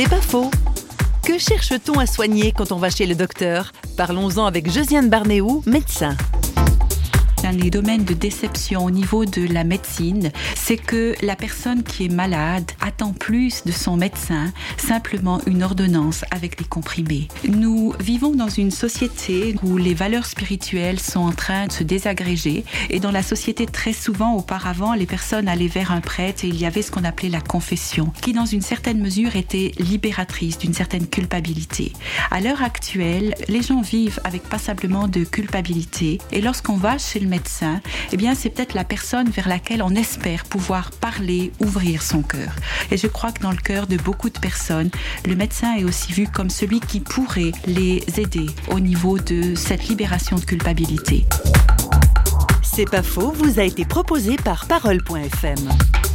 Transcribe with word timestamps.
C'est 0.00 0.08
pas 0.08 0.22
faux. 0.22 0.50
Que 1.26 1.36
cherche-t-on 1.36 1.98
à 1.98 2.06
soigner 2.06 2.52
quand 2.56 2.72
on 2.72 2.78
va 2.78 2.88
chez 2.88 3.04
le 3.04 3.14
docteur? 3.14 3.70
Parlons-en 3.98 4.46
avec 4.46 4.72
Josiane 4.72 5.10
Barnéou, 5.10 5.62
médecin 5.66 6.16
dans 7.42 7.56
les 7.56 7.70
domaines 7.70 8.04
de 8.04 8.12
déception 8.12 8.84
au 8.84 8.90
niveau 8.90 9.24
de 9.24 9.46
la 9.52 9.64
médecine, 9.64 10.30
c'est 10.54 10.76
que 10.76 11.14
la 11.22 11.36
personne 11.36 11.82
qui 11.82 12.04
est 12.04 12.12
malade 12.12 12.70
attend 12.80 13.12
plus 13.12 13.64
de 13.64 13.72
son 13.72 13.96
médecin 13.96 14.52
simplement 14.76 15.40
une 15.46 15.62
ordonnance 15.62 16.24
avec 16.30 16.58
des 16.58 16.64
comprimés. 16.64 17.28
Nous 17.48 17.94
vivons 17.98 18.34
dans 18.34 18.48
une 18.48 18.70
société 18.70 19.56
où 19.62 19.78
les 19.78 19.94
valeurs 19.94 20.26
spirituelles 20.26 21.00
sont 21.00 21.20
en 21.20 21.32
train 21.32 21.66
de 21.66 21.72
se 21.72 21.82
désagréger 21.82 22.64
et 22.90 23.00
dans 23.00 23.10
la 23.10 23.22
société 23.22 23.64
très 23.64 23.92
souvent 23.92 24.34
auparavant 24.34 24.92
les 24.94 25.06
personnes 25.06 25.48
allaient 25.48 25.66
vers 25.66 25.92
un 25.92 26.00
prêtre 26.00 26.44
et 26.44 26.48
il 26.48 26.60
y 26.60 26.66
avait 26.66 26.82
ce 26.82 26.90
qu'on 26.90 27.04
appelait 27.04 27.30
la 27.30 27.40
confession 27.40 28.12
qui 28.20 28.32
dans 28.32 28.46
une 28.46 28.62
certaine 28.62 29.00
mesure 29.00 29.36
était 29.36 29.72
libératrice 29.78 30.58
d'une 30.58 30.74
certaine 30.74 31.06
culpabilité. 31.06 31.92
À 32.30 32.40
l'heure 32.40 32.62
actuelle, 32.62 33.34
les 33.48 33.62
gens 33.62 33.80
vivent 33.80 34.20
avec 34.24 34.42
passablement 34.42 35.08
de 35.08 35.24
culpabilité 35.24 36.18
et 36.32 36.42
lorsqu'on 36.42 36.76
va 36.76 36.98
chez 36.98 37.18
le 37.18 37.29
médecin, 37.30 37.80
eh 38.12 38.16
bien, 38.18 38.34
c'est 38.34 38.50
peut-être 38.50 38.74
la 38.74 38.84
personne 38.84 39.30
vers 39.30 39.48
laquelle 39.48 39.82
on 39.82 39.94
espère 39.94 40.44
pouvoir 40.44 40.90
parler, 40.90 41.52
ouvrir 41.60 42.02
son 42.02 42.22
cœur. 42.22 42.52
Et 42.90 42.98
je 42.98 43.06
crois 43.06 43.32
que 43.32 43.40
dans 43.40 43.52
le 43.52 43.56
cœur 43.56 43.86
de 43.86 43.96
beaucoup 43.96 44.28
de 44.28 44.38
personnes, 44.38 44.90
le 45.26 45.34
médecin 45.34 45.76
est 45.76 45.84
aussi 45.84 46.12
vu 46.12 46.26
comme 46.26 46.50
celui 46.50 46.80
qui 46.80 47.00
pourrait 47.00 47.52
les 47.66 48.04
aider 48.18 48.46
au 48.68 48.80
niveau 48.80 49.18
de 49.18 49.54
cette 49.54 49.88
libération 49.88 50.36
de 50.36 50.44
culpabilité. 50.44 51.24
C'est 52.62 52.90
pas 52.90 53.02
faux, 53.02 53.32
vous 53.32 53.58
a 53.58 53.64
été 53.64 53.84
proposé 53.84 54.36
par 54.36 54.66
parole.fm. 54.66 56.09